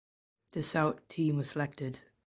The 0.53 0.63
South 0.63 1.07
team 1.09 1.37
was 1.37 1.51
selected. 1.51 1.99